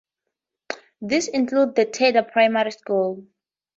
[0.99, 3.23] This includes the Tedder primary school.